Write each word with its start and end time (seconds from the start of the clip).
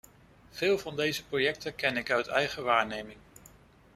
Veel 0.49 0.77
van 0.79 0.95
deze 0.95 1.25
projecten 1.25 1.75
ken 1.75 1.97
ik 1.97 2.11
uit 2.11 2.27
eigen 2.27 2.63
waarneming. 2.63 3.17